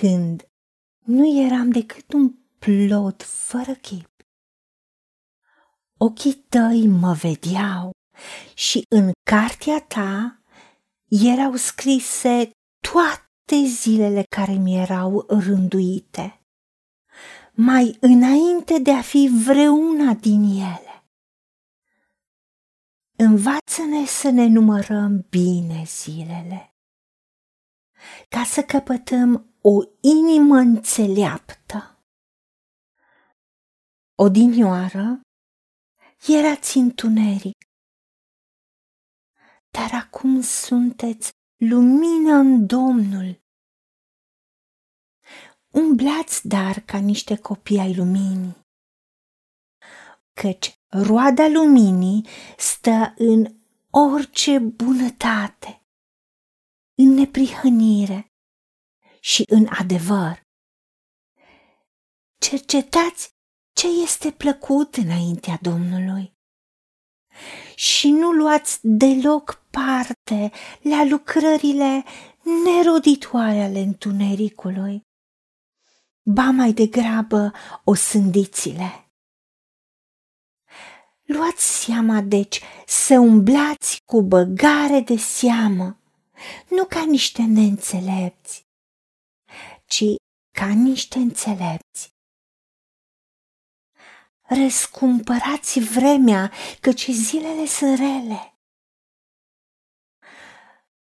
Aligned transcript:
când 0.00 0.48
nu 1.04 1.42
eram 1.44 1.70
decât 1.70 2.12
un 2.12 2.34
plod 2.58 3.22
fără 3.22 3.74
chip. 3.74 4.10
Ochii 5.98 6.34
tăi 6.34 6.86
mă 6.86 7.12
vedeau 7.12 7.90
și 8.54 8.84
în 8.88 9.10
cartea 9.30 9.80
ta 9.80 10.42
erau 11.08 11.54
scrise 11.56 12.50
toate 12.80 13.64
zilele 13.66 14.22
care 14.36 14.52
mi 14.52 14.76
erau 14.76 15.26
rânduite, 15.28 16.42
mai 17.52 17.96
înainte 18.00 18.78
de 18.78 18.92
a 18.92 19.02
fi 19.02 19.30
vreuna 19.44 20.14
din 20.14 20.42
ele. 20.42 21.04
Învață-ne 23.16 24.06
să 24.06 24.30
ne 24.30 24.46
numărăm 24.46 25.26
bine 25.30 25.82
zilele, 25.86 26.74
ca 28.28 28.44
să 28.44 28.62
căpătăm 28.62 29.51
o 29.64 29.82
inimă 30.00 30.56
înțeleaptă. 30.56 32.04
Odinioară 34.14 35.20
erați 36.26 36.76
întuneric, 36.76 37.58
dar 39.70 39.90
acum 39.92 40.40
sunteți 40.40 41.30
lumină 41.56 42.34
în 42.34 42.66
Domnul. 42.66 43.40
Umblați 45.72 46.48
dar 46.48 46.80
ca 46.80 46.98
niște 46.98 47.38
copii 47.38 47.78
ai 47.78 47.94
luminii, 47.94 48.56
căci 50.32 50.74
roada 50.88 51.48
luminii 51.48 52.26
stă 52.56 53.14
în 53.16 53.60
orice 53.90 54.58
bunătate, 54.58 55.82
în 56.94 57.08
neprihănire 57.08 58.31
și 59.22 59.44
în 59.46 59.66
adevăr. 59.70 60.42
Cercetați 62.38 63.30
ce 63.72 63.86
este 64.02 64.30
plăcut 64.30 64.96
înaintea 64.96 65.58
Domnului 65.60 66.32
și 67.74 68.10
nu 68.10 68.30
luați 68.30 68.78
deloc 68.82 69.64
parte 69.70 70.52
la 70.80 71.04
lucrările 71.04 72.04
neroditoare 72.64 73.62
ale 73.62 73.78
întunericului, 73.78 75.02
ba 76.22 76.50
mai 76.50 76.72
degrabă 76.72 77.52
o 77.84 77.94
sândițile. 77.94 79.10
Luați 81.22 81.84
seama, 81.84 82.20
deci, 82.20 82.60
să 82.86 83.18
umblați 83.18 84.02
cu 84.04 84.22
băgare 84.22 85.00
de 85.00 85.16
seamă, 85.16 85.98
nu 86.68 86.84
ca 86.84 87.04
niște 87.04 87.42
neînțelepți, 87.42 88.66
ci 89.92 90.04
ca 90.58 90.68
niște 90.72 91.18
înțelepți. 91.18 92.14
Răscumpărați 94.40 95.80
vremea, 95.80 96.52
căci 96.80 97.08
zilele 97.10 97.66
sunt 97.66 97.98
rele. 97.98 98.58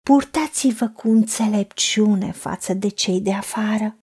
Purtați-vă 0.00 0.88
cu 0.88 1.08
înțelepciune 1.08 2.32
față 2.32 2.74
de 2.74 2.88
cei 2.88 3.20
de 3.20 3.34
afară. 3.34 3.98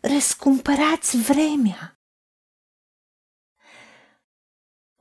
Răscumpărați 0.00 1.16
vremea. 1.16 1.97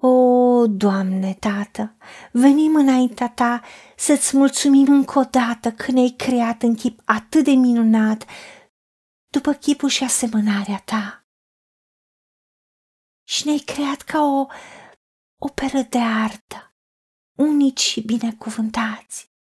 O, 0.02 0.68
Doamne, 0.68 1.34
Tată, 1.34 1.96
venim 2.32 2.76
înaintea 2.76 3.30
Ta 3.30 3.62
să-ți 3.96 4.38
mulțumim 4.38 4.86
încă 4.92 5.20
o 5.20 5.24
dată 5.24 5.72
că 5.72 5.92
ne-ai 5.92 6.10
creat 6.18 6.62
în 6.62 6.76
chip 6.76 7.02
atât 7.06 7.44
de 7.44 7.52
minunat, 7.52 8.26
după 9.28 9.54
chipul 9.54 9.90
și 9.90 10.04
asemănarea 10.04 10.82
Ta. 10.86 11.28
Și 13.28 13.46
ne-ai 13.46 13.58
creat 13.58 14.02
ca 14.02 14.22
o 14.22 14.46
operă 15.38 15.82
de 15.90 15.98
artă, 15.98 16.76
unici 17.38 17.80
și 17.80 18.02
binecuvântați, 18.02 19.32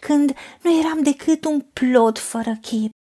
când 0.00 0.34
nu 0.62 0.78
eram 0.78 1.02
decât 1.02 1.44
un 1.44 1.60
plod 1.60 2.18
fără 2.18 2.56
chip, 2.60 2.92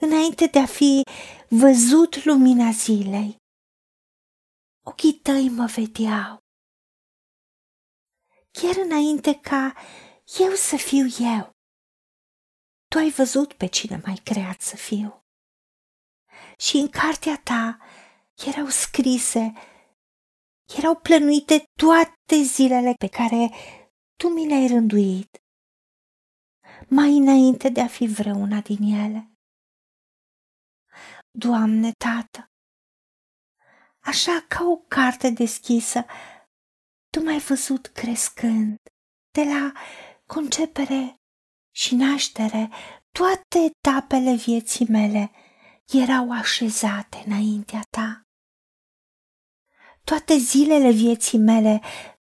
înainte 0.00 0.46
de 0.46 0.58
a 0.58 0.66
fi 0.66 1.02
văzut 1.48 2.24
lumina 2.24 2.70
zilei 2.70 3.44
ochii 4.86 5.20
tăi 5.22 5.48
mă 5.48 5.66
vedeau. 5.76 6.38
Chiar 8.50 8.76
înainte 8.84 9.40
ca 9.40 9.74
eu 10.38 10.52
să 10.54 10.76
fiu 10.76 11.06
eu, 11.36 11.44
tu 12.90 12.98
ai 12.98 13.10
văzut 13.10 13.52
pe 13.52 13.66
cine 13.66 14.00
mai 14.04 14.20
creat 14.24 14.60
să 14.60 14.76
fiu. 14.76 15.20
Și 16.58 16.76
în 16.76 16.88
cartea 16.88 17.40
ta 17.44 17.78
erau 18.46 18.66
scrise, 18.68 19.52
erau 20.78 20.96
plănuite 20.96 21.64
toate 21.78 22.42
zilele 22.42 22.92
pe 22.98 23.08
care 23.08 23.50
tu 24.18 24.28
mi 24.28 24.46
le-ai 24.46 24.66
rânduit, 24.66 25.36
mai 26.88 27.16
înainte 27.16 27.68
de 27.68 27.80
a 27.80 27.88
fi 27.88 28.06
vreuna 28.06 28.60
din 28.60 28.82
ele. 28.82 29.30
Doamne, 31.30 31.92
Tată, 31.92 32.50
așa 34.06 34.44
ca 34.48 34.64
o 34.64 34.76
carte 34.76 35.30
deschisă. 35.30 36.04
Tu 37.10 37.22
m-ai 37.22 37.38
văzut 37.38 37.86
crescând, 37.86 38.76
de 39.30 39.42
la 39.42 39.72
concepere 40.26 41.14
și 41.74 41.94
naștere, 41.94 42.70
toate 43.10 43.58
etapele 43.58 44.34
vieții 44.34 44.86
mele 44.88 45.30
erau 45.86 46.30
așezate 46.32 47.22
înaintea 47.26 47.82
ta. 47.90 48.20
Toate 50.04 50.36
zilele 50.36 50.90
vieții 50.90 51.38
mele 51.38 51.80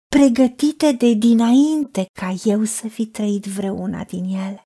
pregătite 0.07 0.91
de 0.91 1.13
dinainte 1.13 2.06
ca 2.19 2.34
eu 2.44 2.63
să 2.63 2.88
fi 2.88 3.07
trăit 3.07 3.45
vreuna 3.45 4.03
din 4.03 4.23
ele. 4.23 4.63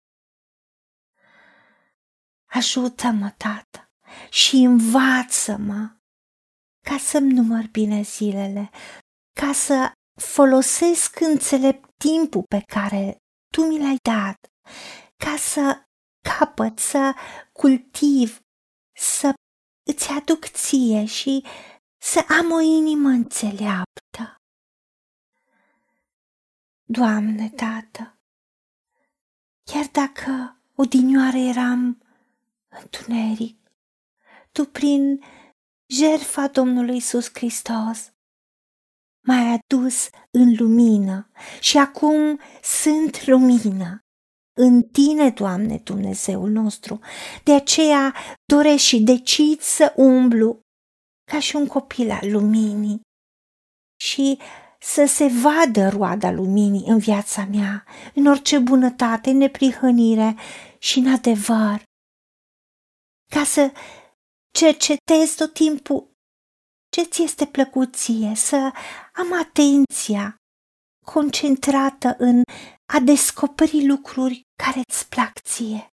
Ajută-mă, 2.50 3.34
tată, 3.38 3.92
și 4.30 4.56
învață-mă 4.56 6.03
ca 6.84 6.98
să-mi 6.98 7.34
număr 7.34 7.68
bine 7.72 8.02
zilele, 8.02 8.70
ca 9.40 9.54
să 9.54 9.92
folosesc 10.22 11.20
înțelept 11.20 11.90
timpul 11.98 12.44
pe 12.48 12.62
care 12.68 13.18
tu 13.54 13.66
mi 13.66 13.80
l-ai 13.80 13.98
dat, 14.02 14.38
ca 15.18 15.36
să 15.38 15.84
capăt, 16.38 16.80
să 16.80 17.14
cultiv, 17.52 18.40
să 18.96 19.34
îți 19.90 20.10
aduc 20.10 20.46
ție 20.46 21.06
și 21.06 21.46
să 22.02 22.26
am 22.40 22.52
o 22.52 22.60
inimă 22.60 23.10
înțeleaptă. 23.10 24.36
Doamne, 26.84 27.50
Tată, 27.50 28.18
chiar 29.64 29.86
dacă 29.92 30.58
odinioară 30.76 31.38
eram 31.38 32.02
întuneric, 32.70 33.64
Tu 34.54 34.66
prin 34.66 35.24
jertfa 35.94 36.48
Domnului 36.48 36.96
Isus 36.96 37.30
Hristos 37.34 38.12
m-ai 39.28 39.60
adus 39.60 40.10
în 40.32 40.56
lumină 40.58 41.30
și 41.60 41.78
acum 41.78 42.40
sunt 42.62 43.28
lumină. 43.28 43.98
În 44.56 44.82
tine, 44.82 45.30
Doamne 45.30 45.78
Dumnezeul 45.78 46.50
nostru, 46.50 47.00
de 47.44 47.54
aceea 47.54 48.16
doresc 48.46 48.84
și 48.84 49.00
decid 49.00 49.60
să 49.60 49.94
umblu 49.96 50.60
ca 51.32 51.40
și 51.40 51.56
un 51.56 51.68
copil 51.68 52.12
al 52.12 52.32
luminii 52.32 53.02
și 54.00 54.40
să 54.80 55.06
se 55.06 55.28
vadă 55.28 55.90
roada 55.90 56.32
luminii 56.32 56.88
în 56.88 56.98
viața 56.98 57.46
mea, 57.46 57.86
în 58.14 58.26
orice 58.26 58.60
bunătate, 58.60 59.32
neprihănire 59.32 60.36
și 60.78 61.00
în 61.00 61.12
adevăr, 61.14 61.84
ca 63.30 63.44
să 63.44 63.72
cercetez 64.54 65.36
tot 65.36 65.54
timpul. 65.54 66.12
Ce 66.90 67.04
ți 67.04 67.24
este 67.24 67.46
plăcut 67.46 67.96
ție, 67.96 68.36
să 68.36 68.72
am 69.14 69.34
atenția 69.40 70.36
concentrată 71.06 72.16
în 72.18 72.42
a 72.94 73.00
descoperi 73.00 73.86
lucruri 73.86 74.42
care 74.64 74.82
îți 74.88 75.10
plac 75.10 75.40
ție 75.42 75.88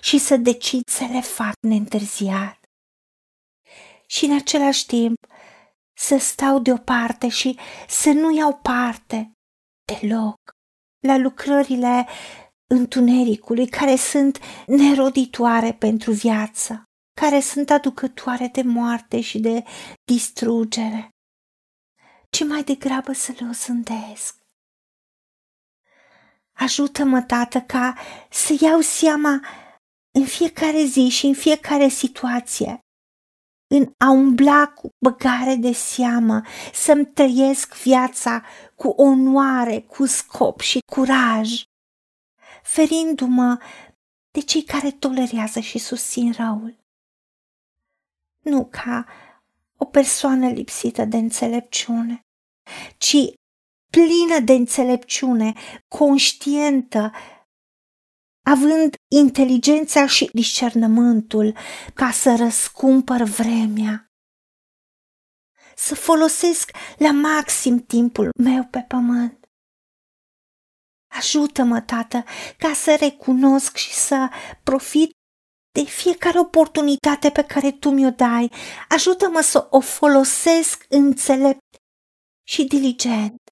și 0.00 0.18
să 0.18 0.36
decid 0.36 0.88
să 0.88 1.04
le 1.04 1.20
fac 1.20 1.54
neîntârziat. 1.60 2.58
Și 4.06 4.24
în 4.24 4.36
același 4.36 4.86
timp 4.86 5.16
să 5.96 6.16
stau 6.18 6.58
deoparte 6.58 7.28
și 7.28 7.58
să 7.88 8.10
nu 8.10 8.36
iau 8.36 8.58
parte 8.58 9.32
deloc 9.84 10.36
la 11.06 11.16
lucrările 11.16 12.06
întunericului 12.66 13.68
care 13.68 13.96
sunt 13.96 14.38
neroditoare 14.66 15.72
pentru 15.72 16.12
viață 16.12 16.84
care 17.14 17.40
sunt 17.40 17.70
aducătoare 17.70 18.46
de 18.46 18.62
moarte 18.62 19.20
și 19.20 19.38
de 19.38 19.64
distrugere, 20.04 21.08
ci 22.30 22.44
mai 22.44 22.62
degrabă 22.62 23.12
să 23.12 23.34
le 23.38 23.46
osândesc. 23.48 24.42
Ajută-mă, 26.52 27.22
tată, 27.22 27.60
ca 27.60 27.94
să 28.30 28.56
iau 28.60 28.80
seama 28.80 29.40
în 30.18 30.24
fiecare 30.26 30.84
zi 30.84 31.08
și 31.08 31.26
în 31.26 31.34
fiecare 31.34 31.88
situație, 31.88 32.78
în 33.74 33.92
a 33.98 34.10
umbla 34.10 34.66
cu 34.66 34.88
băgare 35.04 35.54
de 35.54 35.72
seamă, 35.72 36.42
să-mi 36.72 37.06
trăiesc 37.06 37.74
viața 37.74 38.44
cu 38.74 38.88
onoare, 38.88 39.80
cu 39.80 40.06
scop 40.06 40.60
și 40.60 40.78
curaj, 40.92 41.62
ferindu-mă 42.62 43.58
de 44.30 44.40
cei 44.40 44.62
care 44.62 44.90
tolerează 44.90 45.60
și 45.60 45.78
susțin 45.78 46.32
răul. 46.32 46.83
Nu 48.44 48.68
ca 48.70 49.06
o 49.76 49.84
persoană 49.84 50.48
lipsită 50.48 51.04
de 51.04 51.16
înțelepciune, 51.16 52.20
ci 52.98 53.16
plină 53.90 54.40
de 54.44 54.52
înțelepciune, 54.52 55.52
conștientă, 55.88 57.12
având 58.46 58.94
inteligența 59.16 60.06
și 60.06 60.30
discernământul 60.32 61.56
ca 61.94 62.10
să 62.10 62.36
răscumpăr 62.36 63.22
vremea, 63.22 64.06
să 65.76 65.94
folosesc 65.94 66.70
la 66.96 67.10
maxim 67.10 67.78
timpul 67.78 68.30
meu 68.42 68.64
pe 68.64 68.84
pământ. 68.88 69.48
Ajută-mă, 71.10 71.80
Tată, 71.80 72.24
ca 72.58 72.72
să 72.72 72.96
recunosc 73.00 73.76
și 73.76 73.92
să 73.92 74.28
profit 74.62 75.10
de 75.74 75.84
fiecare 75.84 76.38
oportunitate 76.38 77.30
pe 77.30 77.44
care 77.44 77.72
Tu 77.72 77.90
mi-o 77.90 78.10
dai. 78.10 78.52
Ajută-mă 78.88 79.40
să 79.40 79.66
o 79.70 79.80
folosesc 79.80 80.86
înțelept 80.88 81.76
și 82.46 82.64
diligent, 82.64 83.42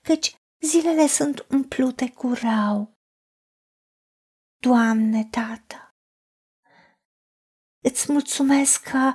căci 0.00 0.36
zilele 0.60 1.06
sunt 1.06 1.46
umplute 1.50 2.10
cu 2.10 2.32
rău. 2.32 2.92
Doamne, 4.58 5.24
Tată, 5.24 5.94
îți 7.84 8.12
mulțumesc 8.12 8.82
că 8.82 9.12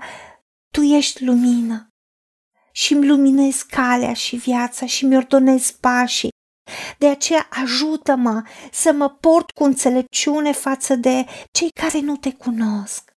Tu 0.74 0.82
ești 0.82 1.24
lumină 1.24 1.88
și 2.72 2.94
îmi 2.94 3.08
luminezi 3.08 3.68
calea 3.68 4.14
și 4.14 4.36
viața 4.36 4.86
și 4.86 5.06
mi 5.06 5.16
ordonezi 5.16 5.80
pașii. 5.80 6.38
De 7.00 7.08
aceea 7.08 7.48
ajută-mă 7.50 8.44
să 8.72 8.92
mă 8.92 9.10
port 9.10 9.52
cu 9.52 9.64
înțelepciune 9.64 10.52
față 10.52 10.96
de 10.96 11.26
cei 11.52 11.70
care 11.70 12.00
nu 12.00 12.18
te 12.18 12.34
cunosc 12.34 13.12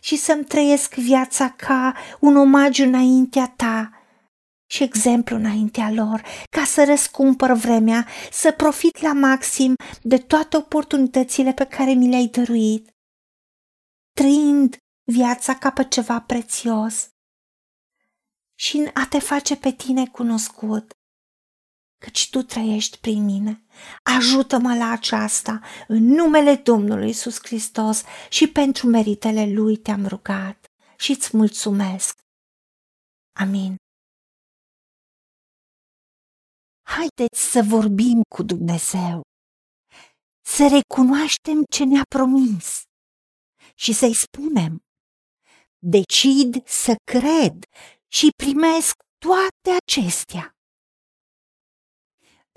și 0.00 0.16
să-mi 0.16 0.44
trăiesc 0.44 0.94
viața 0.94 1.50
ca 1.50 1.94
un 2.20 2.36
omagiu 2.36 2.84
înaintea 2.84 3.52
ta 3.56 3.90
și 4.70 4.82
exemplu 4.82 5.36
înaintea 5.36 5.90
lor, 5.90 6.22
ca 6.50 6.64
să 6.64 6.84
răscumpăr 6.84 7.52
vremea, 7.52 8.06
să 8.30 8.52
profit 8.52 9.00
la 9.00 9.12
maxim 9.12 9.74
de 10.02 10.18
toate 10.18 10.56
oportunitățile 10.56 11.52
pe 11.52 11.66
care 11.66 11.92
mi 11.92 12.08
le-ai 12.08 12.26
dăruit, 12.26 12.90
trăind 14.12 14.76
viața 15.04 15.54
ca 15.54 15.70
pe 15.70 15.84
ceva 15.84 16.20
prețios 16.20 17.08
și 18.54 18.76
în 18.76 18.90
a 18.94 19.06
te 19.08 19.18
face 19.18 19.56
pe 19.56 19.72
tine 19.72 20.06
cunoscut, 20.06 20.90
căci 22.00 22.30
tu 22.30 22.42
trăiești 22.42 22.98
prin 22.98 23.24
mine. 23.24 23.64
Ajută-mă 24.02 24.76
la 24.76 24.90
aceasta, 24.90 25.60
în 25.88 26.04
numele 26.04 26.54
Domnului 26.54 27.08
Isus 27.08 27.38
Hristos 27.42 28.02
și 28.28 28.48
pentru 28.48 28.86
meritele 28.86 29.52
Lui 29.52 29.76
te-am 29.76 30.06
rugat 30.06 30.66
și 30.96 31.10
îți 31.10 31.36
mulțumesc. 31.36 32.18
Amin. 33.32 33.76
Haideți 36.82 37.40
să 37.50 37.62
vorbim 37.62 38.22
cu 38.34 38.42
Dumnezeu, 38.42 39.20
să 40.46 40.68
recunoaștem 40.78 41.62
ce 41.70 41.84
ne-a 41.84 42.02
promis 42.08 42.82
și 43.74 43.92
să-i 43.92 44.14
spunem, 44.14 44.78
decid 45.78 46.66
să 46.66 46.94
cred 47.04 47.64
și 48.08 48.28
primesc 48.36 48.94
toate 49.18 49.78
acestea. 49.82 50.54